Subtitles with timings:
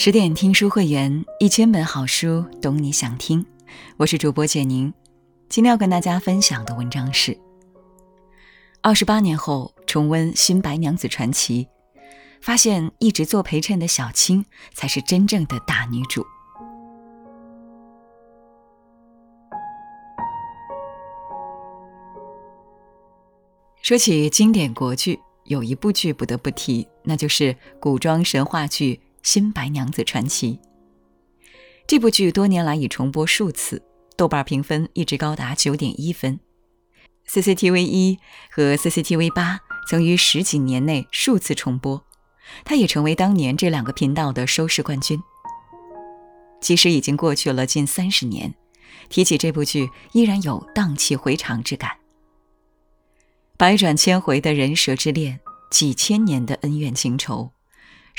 [0.00, 3.44] 十点听书会员，一千本好书，懂你想听。
[3.96, 4.94] 我是主播简宁，
[5.48, 7.36] 今天要跟大家分享的文章是：
[8.80, 11.64] 二十八年后重温《新白娘子传奇》，
[12.40, 16.24] 发现一直做陪衬的小青才是真正的大女主。
[23.82, 28.94] 说起经典国剧，有一部剧不得不提，那就是古装神话剧。
[29.30, 30.58] 《新白娘子传奇》
[31.86, 33.82] 这部剧多年来已重播数次，
[34.16, 36.40] 豆瓣评分一直高达九点一分。
[37.28, 38.18] CCTV 一
[38.50, 42.02] 和 CCTV 八曾于十几年内数次重播，
[42.64, 45.22] 它也成为当年这两个频道的收视冠军。
[46.62, 48.54] 即使已经过去了近三十年，
[49.10, 51.98] 提起这部剧依然有荡气回肠之感。
[53.58, 55.40] 百转千回的人蛇之恋，
[55.70, 57.52] 几千年的恩怨情仇。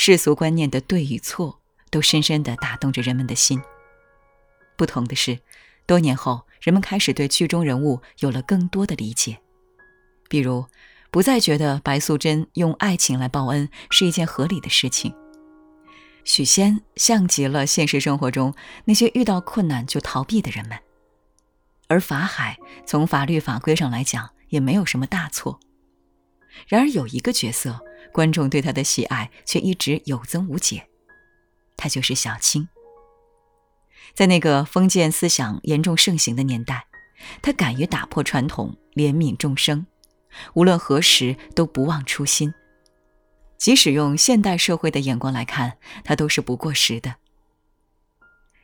[0.00, 1.58] 世俗观念的对与错，
[1.90, 3.60] 都深深地打动着人们的心。
[4.76, 5.40] 不同的是，
[5.86, 9.40] 多年后，人们开始对剧中人物有了更多的理解，
[10.28, 10.64] 比如，
[11.10, 15.12] 不再觉得白素贞用爱情来报恩是一件合理的事情。
[16.24, 20.78] 许仙像极了现实生活中那些遇到困难就逃避的人们，
[21.88, 25.58] 而法海从法律法规上来讲也没有什么大错。
[26.66, 27.80] 然而，有一个角色。
[28.10, 30.88] 观众对他的喜爱却一直有增无减，
[31.76, 32.66] 他就是小青。
[34.14, 36.86] 在那个封建思想严重盛行的年代，
[37.42, 39.86] 他敢于打破传统，怜悯众生，
[40.54, 42.52] 无论何时都不忘初心。
[43.58, 47.16] 即使用现代社会的眼光来看，他都是不过时的。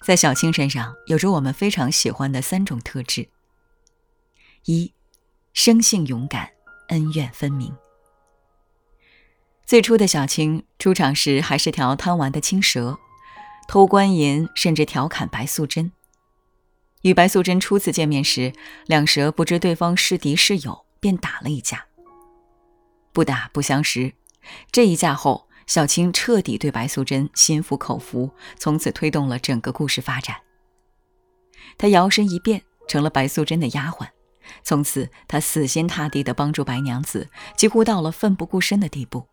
[0.05, 3.29] 在小青身上，有着我们非常喜欢的三种特质：
[4.65, 4.95] 一，
[5.53, 6.53] 生性勇敢，
[6.89, 7.75] 恩怨分明。
[9.67, 12.99] 最初的小青出场时还是条贪玩的青蛇，
[13.67, 15.91] 偷官银，甚至调侃白素贞。
[17.03, 18.53] 与白素贞初次见面时，
[18.87, 21.87] 两蛇不知对方是敌是友，便打了一架。
[23.13, 24.13] 不打不相识，
[24.73, 30.37] 这一架后，小青彻底对白素贞心服口服，从此推动了整个故事发展。
[31.79, 34.09] 她摇身一变成了白素贞的丫鬟，
[34.63, 39.27] 从此她死心塌地地帮助白娘子，几乎到了奋不顾身的地步。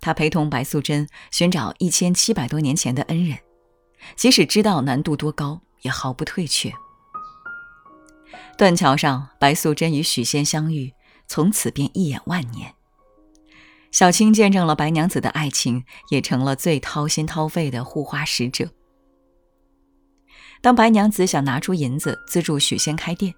[0.00, 3.38] 他陪同白素贞寻找一千七百多年前的恩人，
[4.16, 6.72] 即使知道难度多高，也毫不退却。
[8.58, 10.92] 断桥上，白素贞与许仙相遇，
[11.28, 12.74] 从此便一眼万年。
[13.92, 18.70] 小青见证了白娘子的爱情，也成了最掏心掏肺的护花使者。
[20.60, 23.34] 当白娘子想拿出银子资助许仙开店，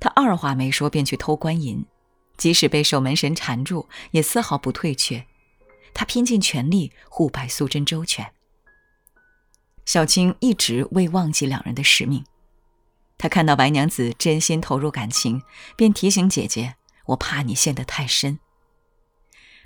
[0.00, 1.84] 他二话没说便去偷官银，
[2.36, 5.26] 即使被守门神缠住，也丝毫不退却。
[5.94, 8.32] 他拼尽全力护白素贞周全，
[9.84, 12.24] 小青一直未忘记两人的使命。
[13.18, 15.42] 他看到白娘子真心投入感情，
[15.76, 16.76] 便提醒姐姐
[17.06, 18.38] ：“我怕你陷得太深。”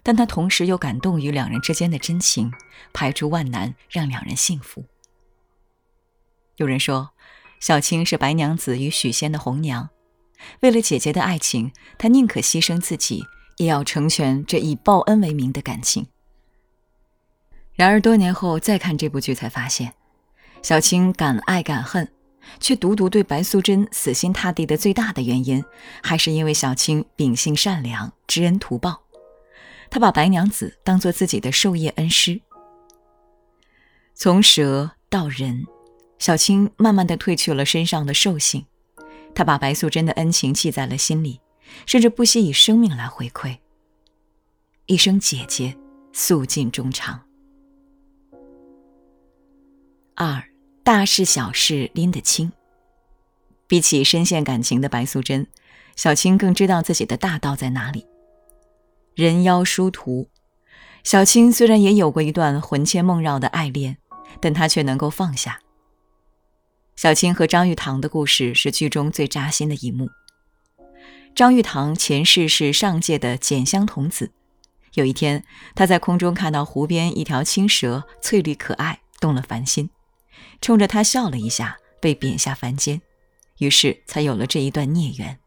[0.03, 2.53] 但他同时又感动于两人之间的真情，
[2.93, 4.85] 排除万难让两人幸福。
[6.57, 7.11] 有人说，
[7.61, 9.91] 小青是白娘子与许仙的红娘，
[10.61, 13.25] 为了姐姐的爱情，她宁可牺牲自己，
[13.57, 16.07] 也要成全这以报恩为名的感情。
[17.75, 19.93] 然而多年后再看这部剧，才发现，
[20.63, 22.11] 小青敢爱敢恨，
[22.59, 25.63] 却独独对白素贞死心塌地的最大的原因，
[26.03, 29.03] 还是因为小青秉性善良，知恩图报。
[29.91, 32.41] 她把白娘子当做自己的授业恩师。
[34.15, 35.67] 从蛇到人，
[36.19, 38.65] 小青慢慢的褪去了身上的兽性，
[39.37, 41.43] 他把白素贞的恩情记在了心里，
[41.85, 43.59] 甚至不惜以生命来回馈。
[44.87, 45.77] 一声姐姐，
[46.15, 47.21] 诉尽衷肠。
[50.15, 50.43] 二
[50.83, 52.51] 大事小事拎得清。
[53.67, 55.47] 比起深陷感情的白素贞，
[55.97, 58.07] 小青更知道自己的大道在哪里。
[59.15, 60.31] 人妖殊途，
[61.05, 63.99] 小青虽然也有过一段魂牵梦绕的爱恋，
[64.41, 65.61] 但她却能够放下。
[66.97, 70.09] 小青和张玉堂的故事是剧中最扎心的一幕。
[71.35, 74.33] 张玉堂前世是上界的简香童子，
[74.95, 75.45] 有一天
[75.75, 79.91] 他在空中看到湖边一条青蛇翠绿可爱，动了凡心。
[80.63, 83.03] 冲着他笑了一下，被贬下凡间，
[83.59, 85.39] 于是才有了这一段孽缘。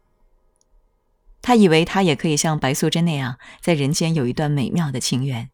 [1.42, 5.50] 他以为他也可以像白素贞那样，在人间有一段美妙的情缘，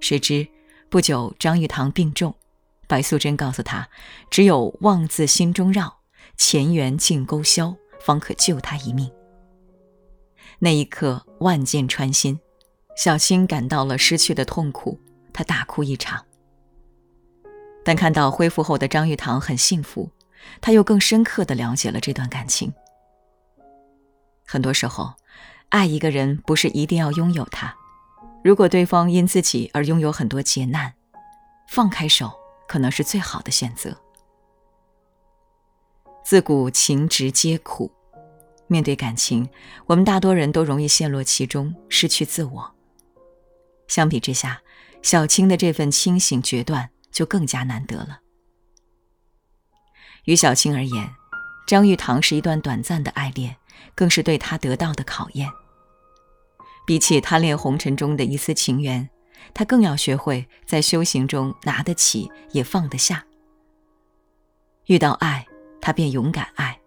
[0.00, 0.48] 谁知
[0.88, 2.34] 不久张玉堂病重，
[2.90, 3.88] 白素贞告诉他，
[4.30, 6.00] 只有妄自心中绕，
[6.36, 9.08] 前缘尽勾销，方可救他一命。
[10.58, 12.40] 那一刻，万箭穿心，
[12.96, 14.98] 小青感到了失去的痛苦，
[15.32, 16.26] 她大哭一场。
[17.84, 20.10] 但看到恢复后的张玉堂很幸福，
[20.60, 22.74] 他又更深刻的了解了这段感情。
[24.44, 25.14] 很多时候，
[25.68, 27.72] 爱一个人不是一定要拥有他，
[28.42, 30.92] 如果对方因自己而拥有很多劫难，
[31.68, 32.32] 放开手
[32.70, 34.00] 可能是最好的选择。
[36.24, 37.90] 自古情直皆苦，
[38.68, 39.50] 面对感情，
[39.86, 42.72] 我们大多人都容易陷落其中，失去自我。
[43.88, 44.62] 相比之下，
[45.02, 48.20] 小青的这份清醒决断就更加难得了。
[50.26, 51.10] 于小青而言，
[51.66, 53.56] 张玉堂是一段短暂的爱恋，
[53.96, 55.50] 更是对她得到的考验。
[56.86, 59.10] 比起贪恋红尘中的一丝情缘，
[59.54, 63.24] 她更要学会在修行中拿得起也放得下。
[64.86, 65.46] 遇到爱，
[65.80, 66.78] 她便勇敢爱；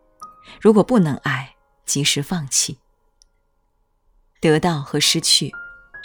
[0.61, 1.55] 如果不能爱，
[1.85, 2.77] 及时放弃。
[4.39, 5.51] 得到和失去。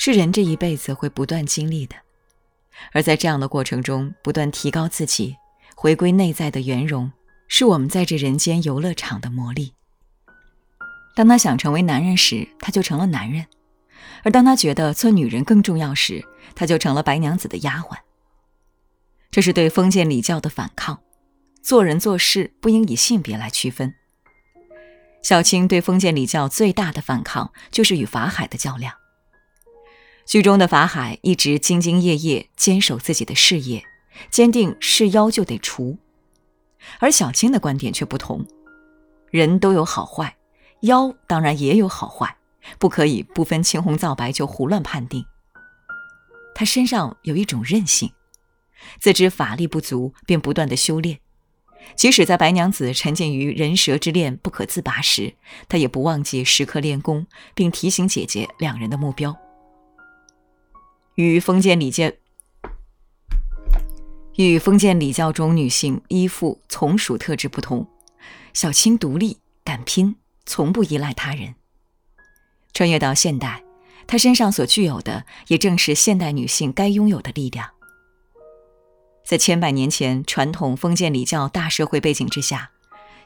[0.01, 1.97] 是人这一辈子会不断经历的，
[2.93, 5.37] 而在这样的过程中，不断提高自己，
[5.75, 7.11] 回归内在的圆融，
[7.49, 9.75] 是我们在这人间游乐场的魔力。
[11.17, 13.45] 当他想成为男人时，他就成了男人；
[14.25, 16.25] 而当他觉得做女人更重要时，
[16.55, 17.97] 他就成了白娘子的丫鬟。
[19.31, 21.01] 这是对封建礼教的反抗。
[21.61, 23.93] 做人做事不应以性别来区分。
[25.23, 28.95] 小青对封建礼教最大的反抗，就是与法海的较量。
[30.25, 33.85] 剧中的法海一直兢兢业业，坚守自己的事业，
[34.31, 35.99] 坚定是妖就得除。
[37.01, 38.47] 而小青的观点却不同，
[39.31, 40.39] 人都有好坏，
[40.83, 42.38] 妖当然也有好坏，
[42.79, 45.25] 不可以不分青红皂白就胡乱判定。
[46.55, 48.13] 他身上有一种韧性，
[49.01, 51.21] 自知法力不足，便不断的修炼。
[51.95, 55.35] 即使在白娘子沉浸于人蛇之恋不可自拔时，
[55.69, 59.35] 他也不忘记时刻练功，并提醒姐姐两人的目标。
[61.15, 62.11] 与封建礼教
[64.35, 67.89] 与封建礼教中女性依附从属特质不同，
[68.53, 71.55] 小青独立敢拼，从不依赖他人。
[72.79, 73.65] 穿越到现代，
[74.07, 77.69] 她身上所具有的也正是现代女性该拥有的力量。
[79.25, 82.71] 在千百年前传统封建礼教大社会背景之下，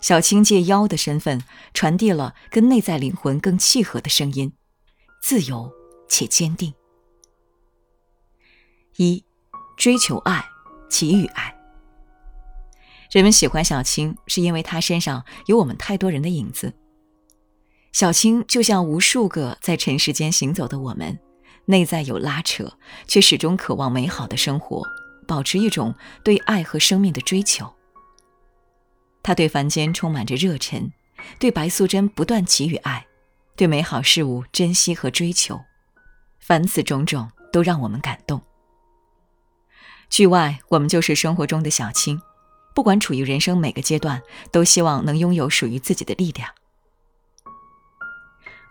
[0.00, 1.42] 小青借妖的身份
[1.74, 4.54] 传递了跟内在灵魂更契合的声音，
[5.22, 5.70] 自由
[6.08, 6.72] 且坚定。
[8.96, 9.22] 一，
[9.76, 10.42] 追求爱，
[10.88, 11.54] 给予爱。
[13.10, 16.72] 人们喜欢小青，是因为她身上有我们太多人的影子。
[17.92, 21.18] 小青就像无数个在尘世间行走的我们，
[21.66, 22.72] 内在有拉扯，
[23.06, 24.82] 却始终渴望美好的生活，
[25.26, 25.94] 保持一种
[26.24, 27.70] 对爱和生命的追求。
[29.22, 30.90] 他对凡间充满着热忱，
[31.38, 33.06] 对白素贞不断给予爱，
[33.54, 35.60] 对美好事物珍惜和追求，
[36.40, 38.40] 凡此种种都让我们感动。
[40.08, 42.20] 剧外，我们就是生活中的小青，
[42.74, 46.50] 不管处于人生每个阶段，都希望能拥有属于自己的力量。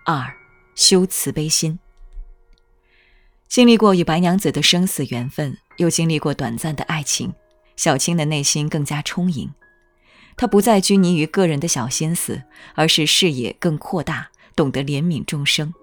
[0.06, 0.33] 二，
[0.75, 1.80] 修慈悲心。
[3.48, 7.33] 经历过与白娘子的生死缘分，又经历过短暂的爱情，
[7.75, 9.53] 小青的内心更加充盈。
[10.38, 12.44] 她不再拘泥于个人的小心思，
[12.75, 15.74] 而是视野更扩大，懂得怜悯众生。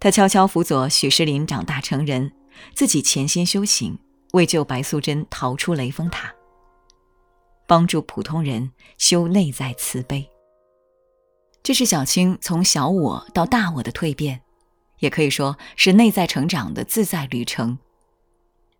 [0.00, 2.32] 她悄悄辅佐许仕林长大成人。
[2.74, 3.98] 自己潜心修行，
[4.34, 6.32] 为救白素贞逃出雷峰塔，
[7.66, 10.31] 帮助普通人修内在慈悲。
[11.62, 14.42] 这是小青从小我到大我的蜕变，
[14.98, 17.78] 也可以说是内在成长的自在旅程。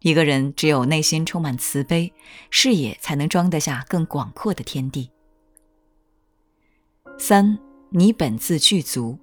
[0.01, 2.13] 一个人只有内心充满慈悲，
[2.51, 5.11] 视野才能装得下更广阔的天地。
[7.19, 7.57] 三，
[7.91, 9.17] 你本自具足。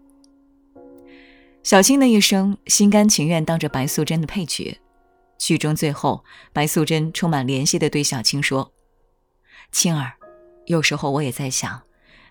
[1.62, 4.80] 小青的一生心甘情愿当着白素贞的配角。
[5.38, 6.24] 剧中最后，
[6.54, 8.72] 白素贞充满怜惜地对小青说
[9.70, 10.14] ：“青儿，
[10.68, 11.84] 有时候我也在想，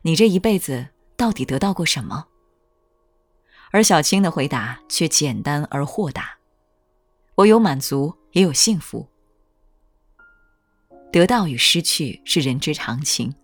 [0.03, 2.29] 你这一辈子到底得到过什么？”
[3.71, 6.39] 而小青的回答却简单而豁达
[7.37, 9.07] ：“我有满足，也有幸福。
[11.13, 13.35] 得到与失去是人之常情。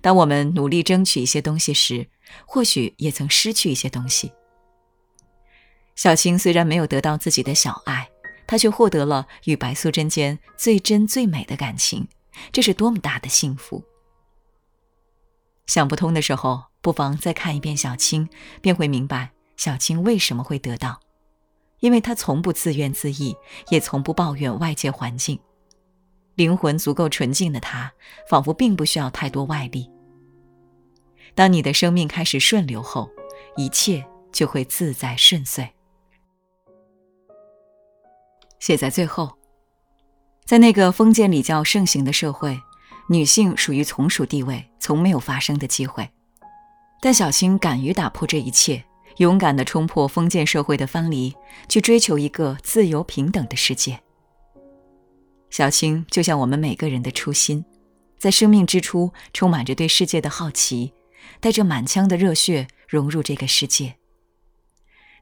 [0.00, 2.08] 当我们努力争取一些东西时，
[2.46, 4.32] 或许也曾失去一些东西。”
[5.96, 8.08] 小青虽然没有得到自己的小爱，
[8.46, 12.06] 她却获得了与白素贞间最真最美的感情，
[12.52, 13.82] 这是多么大的幸福！
[15.66, 18.28] 想不通的时候，不妨再看一遍小青，
[18.60, 21.00] 便会明白小青为什么会得到，
[21.80, 23.36] 因为她从不自怨自艾，
[23.68, 25.38] 也从不抱怨外界环境，
[26.36, 27.92] 灵魂足够纯净的她，
[28.28, 29.90] 仿佛并不需要太多外力。
[31.34, 33.10] 当你的生命开始顺流后，
[33.56, 35.68] 一切就会自在顺遂。
[38.60, 39.36] 写在最后，
[40.44, 42.60] 在那个封建礼教盛行的社会，
[43.08, 46.10] 女性属于从属地位，从没有发声的机会。
[47.00, 48.84] 但小青敢于打破这一切，
[49.18, 51.34] 勇敢地冲破封建社会的藩篱，
[51.68, 54.00] 去追求一个自由平等的世界。
[55.50, 57.64] 小青就像我们每个人的初心，
[58.18, 60.92] 在生命之初充满着对世界的好奇，
[61.40, 63.94] 带着满腔的热血融入这个世界。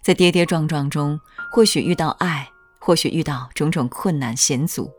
[0.02, 1.20] 在跌跌撞撞中，
[1.52, 2.48] 或许遇到爱，
[2.80, 4.90] 或许遇到种种困难险阻，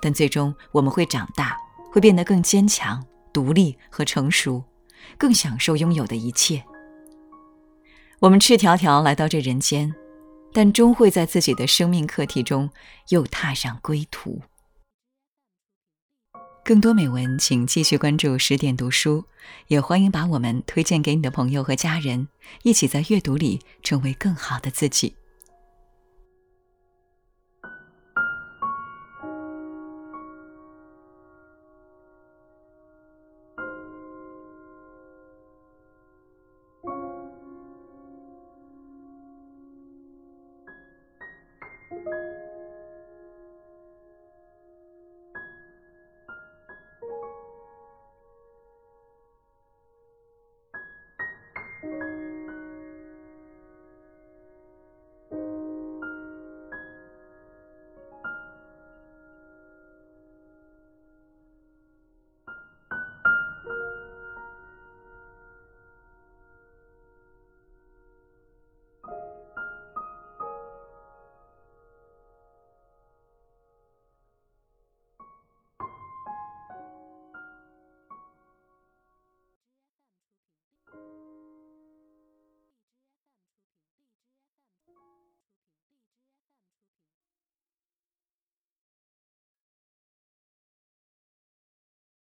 [0.00, 1.56] 但最终我们会长大，
[1.90, 4.62] 会变得更坚强、独立和成熟，
[5.18, 6.64] 更享受拥有的一切。
[8.20, 9.94] 我们赤条条来到这人间，
[10.52, 12.70] 但终会在自己的生命课题中
[13.08, 14.40] 又踏上归途。
[16.64, 19.24] 更多美文，请继续关注十点读书，
[19.66, 22.28] 也欢迎把我们推荐给你的朋友和家人，
[22.62, 25.14] 一起在阅读里成为更好的自己。